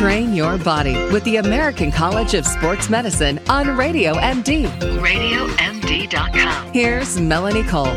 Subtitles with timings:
[0.00, 4.64] Train your body with the American College of Sports Medicine on Radio MD.
[4.98, 6.72] RadioMD.com.
[6.72, 7.94] Here's Melanie Cole.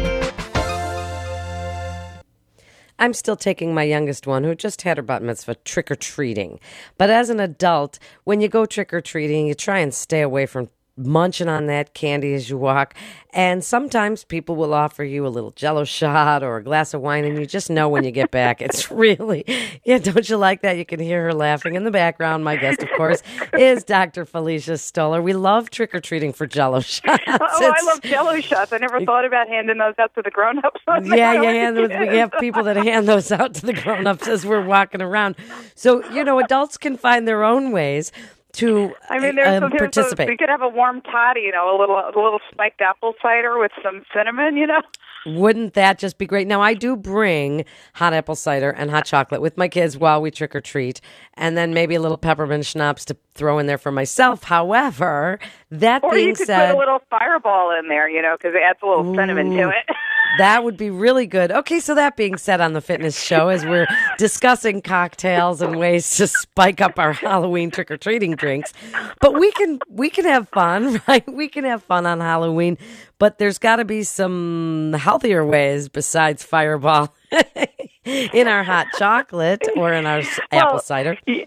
[3.00, 6.60] I'm still taking my youngest one, who just had her bat mitzvah, trick or treating.
[6.98, 10.46] But as an adult, when you go trick or treating, you try and stay away
[10.46, 12.93] from munching on that candy as you walk.
[13.32, 17.25] And sometimes people will offer you a little jello shot or a glass of wine,
[17.25, 18.62] and you just know when you get back.
[18.62, 19.43] It's really,
[19.84, 20.78] yeah, don't you like that?
[20.78, 22.43] You can hear her laughing in the background.
[22.43, 23.24] My guest, of course,
[23.57, 24.24] is Dr.
[24.25, 25.24] Felicia Stoler.
[25.24, 27.24] We love trick or treating for jello shots.
[27.55, 28.71] Oh, It's- I love jello shots.
[28.74, 30.82] I never thought about handing those out to the grown ups.
[30.88, 34.28] yeah, oh, yeah, hand those, we have people that hand those out to the grown-ups
[34.28, 35.36] as we're walking around.
[35.75, 38.11] So you know, adults can find their own ways
[38.53, 40.30] to I mean, there's, um, participate.
[40.30, 43.14] A, you could have a warm toddy, you know, a little a little spiked apple
[43.22, 44.81] cider with some cinnamon, you know.
[45.25, 46.48] Wouldn't that just be great?
[46.48, 50.31] Now, I do bring hot apple cider and hot chocolate with my kids while we
[50.31, 51.00] trick or treat,
[51.36, 54.44] and then maybe a little peppermint schnapps to throw in there for myself.
[54.44, 55.39] However,
[55.72, 58.53] that Or being you could said, put a little fireball in there, you know, because
[58.53, 59.86] it adds a little cinnamon to it.
[60.39, 61.52] That would be really good.
[61.52, 66.17] Okay, so that being said on the fitness show, as we're discussing cocktails and ways
[66.17, 68.73] to spike up our Halloween trick or treating drinks,
[69.22, 71.23] but we can we can have fun, right?
[71.31, 72.78] We can have fun on Halloween,
[73.20, 77.14] but there's got to be some healthier ways besides Fireball
[78.06, 81.17] in our hot chocolate or in our s- apple cider.
[81.28, 81.45] y-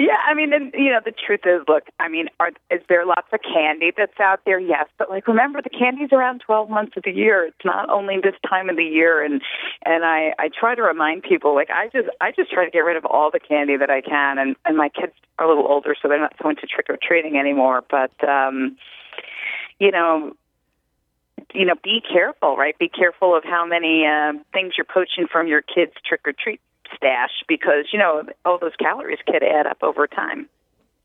[0.00, 3.04] Yeah, I mean, and you know, the truth is, look, I mean, are is there
[3.04, 4.60] lots of candy that's out there?
[4.60, 7.46] Yes, but like, remember, the candy's around twelve months of the year.
[7.46, 9.42] It's not only this time of the year, and
[9.84, 12.84] and I I try to remind people, like, I just I just try to get
[12.84, 15.66] rid of all the candy that I can, and and my kids are a little
[15.66, 18.76] older, so they're not so into trick or treating anymore, but um,
[19.80, 20.32] you know.
[21.54, 22.78] You know, be careful, right?
[22.78, 26.60] Be careful of how many uh, things you're poaching from your kids' trick or treat
[26.96, 30.48] stash because you know all those calories could add up over time.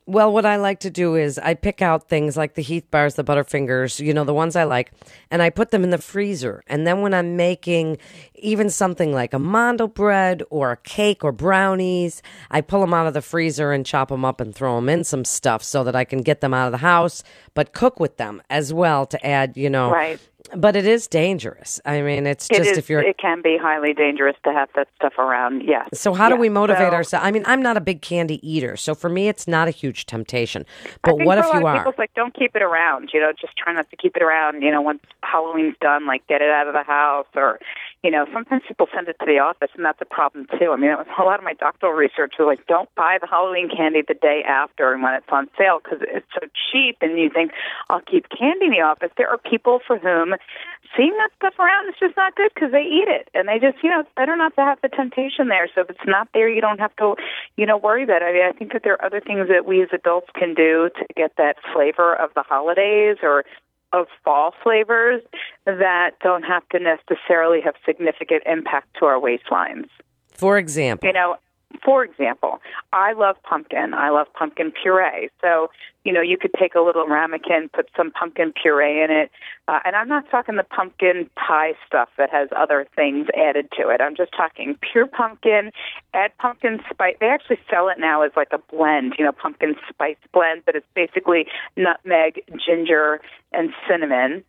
[0.05, 3.15] Well, what I like to do is I pick out things like the Heath bars,
[3.15, 4.91] the Butterfingers, you know, the ones I like,
[5.31, 6.61] and I put them in the freezer.
[6.67, 7.99] And then when I'm making
[8.35, 13.07] even something like a mandel bread or a cake or brownies, I pull them out
[13.07, 15.95] of the freezer and chop them up and throw them in some stuff so that
[15.95, 17.23] I can get them out of the house,
[17.53, 19.89] but cook with them as well to add, you know.
[19.89, 20.19] Right.
[20.55, 21.81] But it is dangerous.
[21.85, 24.69] I mean, it's It just is- if you're it can be highly dangerous to have
[24.75, 25.63] that stuff around.
[25.63, 25.87] Yes.
[25.93, 27.25] so how do we motivate So- ourselves?
[27.25, 30.05] I mean, I'm not a big candy eater, so for me, it's not a huge
[30.05, 30.65] temptation.
[31.01, 31.77] But what if a lot you of are?
[31.77, 33.09] people, it's like don't keep it around.
[33.13, 34.61] You know, just try not to keep it around.
[34.61, 37.59] You know, once Halloween's done, like get it out of the house, or
[38.03, 40.71] you know, sometimes people send it to the office, and that's a problem too.
[40.71, 43.27] I mean, that was a lot of my doctoral research was like, don't buy the
[43.27, 47.17] Halloween candy the day after and when it's on sale because it's so cheap, and
[47.17, 47.51] you think
[47.89, 49.11] I'll keep candy in the office.
[49.15, 50.35] There are people for whom
[50.97, 53.81] seeing that stuff around is just not good because they eat it, and they just,
[53.81, 55.69] you know, it's better not to have the temptation there.
[55.73, 57.15] So if it's not there, you don't have to,
[57.55, 58.25] you know, worry about it.
[58.25, 60.89] I mean, I think that there are other things that we as adults can do
[60.91, 63.45] to get that flavor of the holidays or
[63.93, 65.21] of fall flavors
[65.65, 69.87] that don't have to necessarily have significant impact to our waistlines.
[70.31, 71.37] For example, You know,
[71.83, 72.61] for example,
[72.91, 73.93] I love pumpkin.
[73.93, 75.29] I love pumpkin puree.
[75.41, 75.69] So,
[76.03, 79.31] you know, you could take a little ramekin, put some pumpkin puree in it.
[79.67, 83.89] Uh, and I'm not talking the pumpkin pie stuff that has other things added to
[83.89, 84.01] it.
[84.01, 85.71] I'm just talking pure pumpkin,
[86.13, 87.15] add pumpkin spice.
[87.19, 90.75] They actually sell it now as like a blend, you know, pumpkin spice blend, but
[90.75, 91.47] it's basically
[91.77, 94.43] nutmeg, ginger, and cinnamon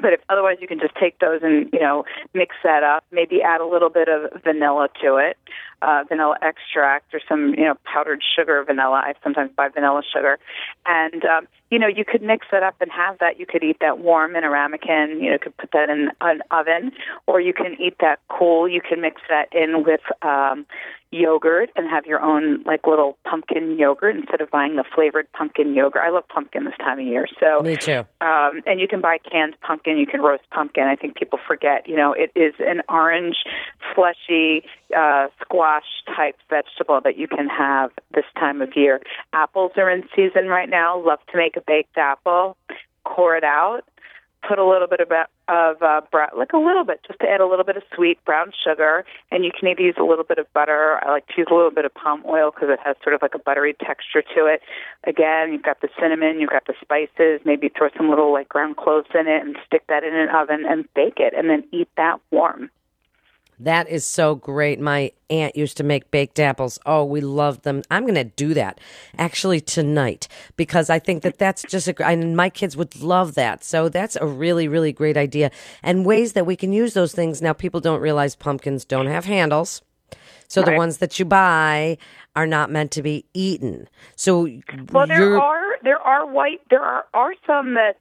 [0.00, 3.42] but if otherwise you can just take those and you know mix that up maybe
[3.42, 5.36] add a little bit of vanilla to it
[5.82, 10.38] uh, vanilla extract or some you know powdered sugar vanilla i sometimes buy vanilla sugar
[10.86, 13.78] and um, you know you could mix that up and have that you could eat
[13.80, 16.92] that warm in a ramekin you know could put that in an oven
[17.26, 20.66] or you can eat that cool you can mix that in with um,
[21.12, 25.74] yogurt and have your own like little pumpkin yogurt instead of buying the flavored pumpkin
[25.74, 28.04] yogurt i love pumpkin this time of year so me too.
[28.20, 29.98] um, and you can buy canned pumpkin.
[29.98, 30.84] You can roast pumpkin.
[30.84, 31.88] I think people forget.
[31.88, 33.36] You know, it is an orange,
[33.94, 34.64] fleshy,
[34.96, 35.65] uh, squash
[36.14, 39.00] type vegetable that you can have this time of year.
[39.32, 40.98] Apples are in season right now.
[40.98, 42.56] Love to make a baked apple.
[43.04, 43.82] Core it out.
[44.46, 45.10] Put a little bit of
[45.48, 46.00] of uh,
[46.36, 49.44] like a little bit, just to add a little bit of sweet brown sugar, and
[49.44, 51.00] you can either use a little bit of butter.
[51.02, 53.22] I like to use a little bit of palm oil because it has sort of
[53.22, 54.60] like a buttery texture to it.
[55.04, 57.40] Again, you've got the cinnamon, you've got the spices.
[57.44, 60.64] Maybe throw some little like ground cloves in it and stick that in an oven
[60.68, 62.70] and bake it, and then eat that warm.
[63.58, 64.80] That is so great.
[64.80, 66.78] My aunt used to make baked apples.
[66.84, 67.82] Oh, we loved them.
[67.90, 68.80] I'm going to do that
[69.18, 73.64] actually tonight because I think that that's just a and my kids would love that.
[73.64, 75.50] So that's a really really great idea
[75.82, 77.40] and ways that we can use those things.
[77.40, 79.82] Now people don't realize pumpkins don't have handles.
[80.48, 81.98] So the ones that you buy
[82.36, 83.88] are not meant to be eaten.
[84.14, 84.48] So
[84.92, 87.96] Well, there are there are white there are are some that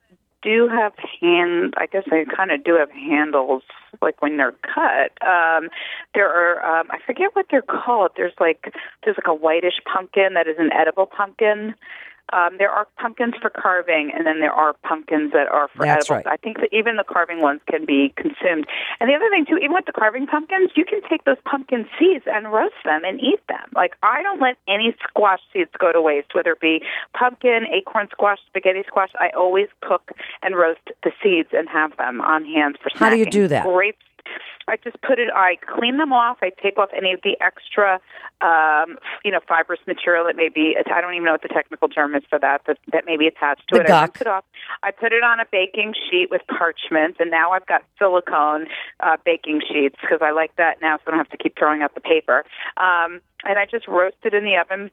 [0.46, 1.74] do have hand.
[1.78, 3.64] I guess they kind of do have handles,
[4.02, 5.12] like when they're cut.
[5.26, 5.70] Um,
[6.14, 8.12] there are um, I forget what they're called.
[8.16, 11.74] There's like there's like a whitish pumpkin that is an edible pumpkin.
[12.34, 16.10] Um, there are pumpkins for carving, and then there are pumpkins that are for That's
[16.10, 16.26] edibles.
[16.26, 16.34] right.
[16.34, 18.66] I think that even the carving ones can be consumed.
[19.00, 21.86] And the other thing too, even with the carving pumpkins, you can take those pumpkin
[22.00, 23.70] seeds and roast them and eat them.
[23.74, 26.82] Like I don't let any squash seeds go to waste, whether it be
[27.18, 29.12] pumpkin, acorn squash, spaghetti squash.
[29.20, 30.12] I always cook
[30.42, 33.00] and roast the seeds and have them on hand for snacking.
[33.00, 33.66] How do you do that?
[33.66, 33.96] Great.
[34.68, 35.30] I just put it.
[35.34, 36.38] I clean them off.
[36.42, 38.00] I take off any of the extra,
[38.42, 40.76] um, you know, fibrous material that may be.
[40.76, 42.62] I don't even know what the technical term is for that.
[42.66, 43.86] That, that may be attached to The it.
[43.86, 44.22] I guck.
[44.22, 44.44] it off.
[44.82, 48.66] I put it on a baking sheet with parchment, and now I've got silicone
[49.02, 51.82] uh, baking sheets because I like that now, so I don't have to keep throwing
[51.82, 52.44] out the paper.
[52.78, 54.90] Um, and I just roast it in the oven.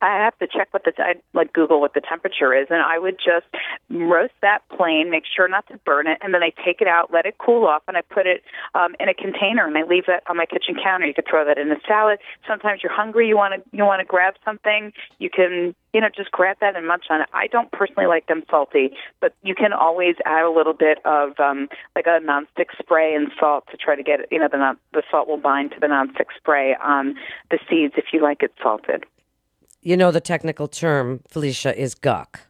[0.00, 2.98] I have to check what the I like Google what the temperature is, and I
[2.98, 3.46] would just
[3.90, 7.12] roast that plain, make sure not to burn it, and then I take it out,
[7.12, 8.42] let it cool off, and I put it
[8.74, 11.06] um, in a container, and I leave that on my kitchen counter.
[11.06, 12.20] You could throw that in a salad.
[12.46, 16.08] Sometimes you're hungry, you want to you want to grab something, you can you know
[16.14, 17.28] just grab that and munch on it.
[17.32, 18.90] I don't personally like them salty,
[19.20, 23.32] but you can always add a little bit of um, like a nonstick spray and
[23.38, 24.28] salt to try to get it.
[24.30, 27.16] You know the the salt will bind to the nonstick spray on
[27.50, 29.04] the seeds if you like it salted.
[29.88, 32.40] You know the technical term, Felicia, is guck.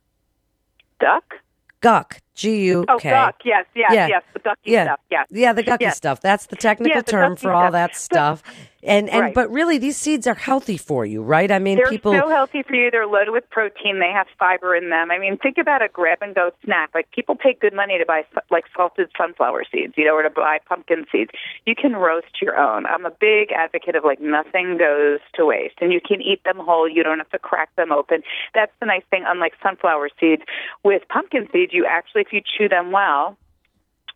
[0.98, 1.34] Duck.
[1.80, 2.18] Guck.
[2.34, 3.10] G U Oh, K.
[3.10, 3.36] duck.
[3.44, 4.08] Yes, yes, Yeah.
[4.08, 4.22] yes.
[4.32, 4.84] The ducky yeah.
[4.84, 5.00] stuff.
[5.10, 5.26] Yes.
[5.30, 5.96] Yeah, the gucky Yes.
[5.96, 6.20] stuff.
[6.20, 7.72] That's the technical Yeah, the term gucky for all stuff.
[7.72, 8.42] that stuff.
[8.82, 9.34] And and Right.
[9.34, 11.50] but really these seeds are healthy for you, right?
[11.50, 12.92] I mean They're people so healthy for you.
[12.92, 13.98] They're loaded with protein.
[13.98, 15.10] They have fiber in them.
[15.10, 16.90] I mean, think about a grab and go snack.
[16.94, 20.30] Like people pay good money to buy like salted sunflower seeds, you know, or to
[20.30, 21.32] buy pumpkin seeds.
[21.66, 22.86] You can roast your own.
[22.86, 26.58] I'm a big advocate of like nothing goes to waste, and you can eat them
[26.58, 26.88] whole.
[26.88, 28.22] You don't have to crack them open.
[28.54, 29.24] That's the nice thing.
[29.26, 30.42] Unlike sunflower seeds,
[30.84, 33.36] with pumpkin seeds, you actually, if you chew them well.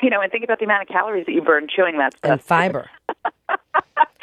[0.01, 2.31] You know, and think about the amount of calories that you burn chewing that stuff.
[2.33, 2.91] and fiber.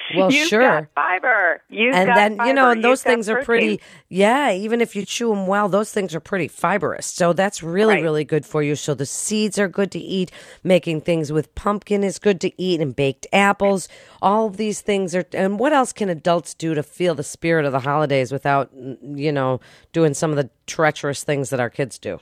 [0.18, 0.62] well, You've sure.
[0.62, 1.62] got fiber.
[1.70, 3.80] You've and got then you know and those You've things are pretty
[4.10, 7.06] yeah even if you chew them well those things are pretty fibrous.
[7.06, 8.04] So that's really Right.
[8.04, 8.76] really good for you.
[8.76, 10.32] So the seeds are good to eat.
[10.64, 13.88] Making things with pumpkin is good to eat and baked apples.
[14.22, 17.66] All of these things are and what else can adults do to feel the spirit
[17.66, 19.60] of the holidays without you know
[19.94, 22.20] doing some of the treacherous things that our kids do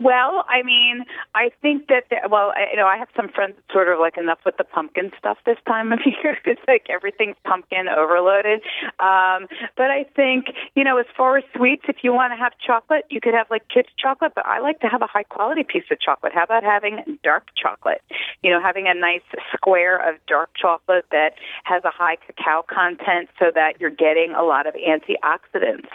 [0.00, 1.04] well, I mean,
[1.34, 4.16] I think that the, well, I, you know, I have some friends sort of like
[4.16, 6.38] enough with the pumpkin stuff this time of year.
[6.44, 8.62] It's like everything's pumpkin overloaded.
[9.00, 9.46] Um,
[9.76, 13.04] but I think you know, as far as sweets, if you want to have chocolate,
[13.10, 14.32] you could have like chips chocolate.
[14.34, 16.32] But I like to have a high quality piece of chocolate.
[16.34, 18.02] How about having dark chocolate?
[18.42, 23.28] You know, having a nice square of dark chocolate that has a high cacao content,
[23.38, 25.88] so that you're getting a lot of antioxidants.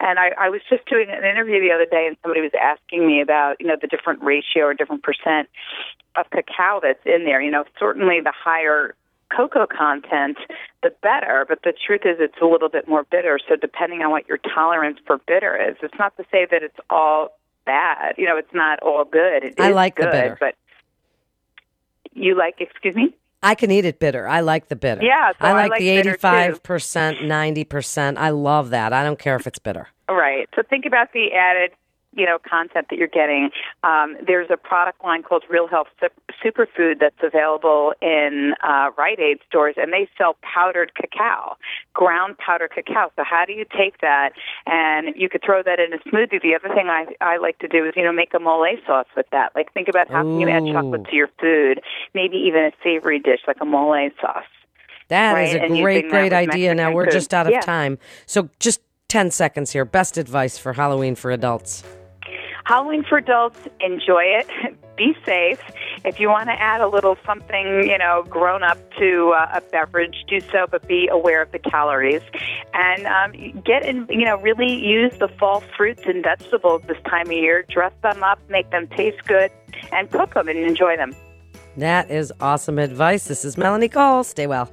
[0.00, 3.06] And I, I was just doing an interview the other day, and somebody was asking
[3.06, 5.48] me about you know the different ratio or different percent
[6.16, 7.40] of cacao that's in there.
[7.40, 8.94] You know, certainly the higher
[9.34, 10.38] cocoa content,
[10.82, 11.44] the better.
[11.48, 13.38] But the truth is, it's a little bit more bitter.
[13.48, 16.78] So depending on what your tolerance for bitter is, it's not to say that it's
[16.88, 18.14] all bad.
[18.18, 19.44] You know, it's not all good.
[19.44, 20.36] It I is like the bitter.
[20.40, 20.54] but
[22.12, 23.14] you like, excuse me.
[23.42, 24.28] I can eat it bitter.
[24.28, 25.02] I like the bitter.
[25.02, 28.18] Yeah, so I I like, like the eighty-five percent, ninety percent.
[28.18, 28.92] I love that.
[28.92, 29.88] I don't care if it's bitter.
[30.08, 30.48] Right.
[30.54, 31.70] So think about the added,
[32.12, 33.50] you know, content that you're getting.
[33.84, 35.88] Um, there's a product line called Real Health
[36.44, 41.56] Superfood that's available in uh, Rite Aid stores, and they sell powdered cacao,
[41.94, 43.12] ground powdered cacao.
[43.16, 44.30] So how do you take that
[44.66, 46.42] and you could throw that in a smoothie?
[46.42, 49.06] The other thing I I like to do is you know make a mole sauce
[49.16, 49.52] with that.
[49.54, 51.80] Like think about how can you add chocolate to your food,
[52.14, 54.44] maybe even a savory dish like a mole sauce.
[55.08, 56.74] That is Right, a and great, great idea.
[56.74, 57.12] Now Mexican we're food.
[57.12, 57.60] just out of Yeah.
[57.60, 57.98] time.
[58.26, 59.84] So just 10 seconds here.
[59.84, 61.82] Best advice for Halloween for adults.
[62.70, 64.46] Halloween for adults, enjoy it.
[64.96, 65.60] Be safe.
[66.04, 69.60] If you want to add a little something, you know, grown up to uh, a
[69.60, 72.22] beverage, do so, but be aware of the calories.
[72.72, 77.26] And um, get in, you know, really use the fall fruits and vegetables this time
[77.26, 77.64] of year.
[77.68, 79.50] Dress them up, make them taste good,
[79.90, 81.12] and cook them and enjoy them.
[81.76, 83.24] That is awesome advice.
[83.24, 84.22] This is Melanie Cole.
[84.22, 84.70] Stay well.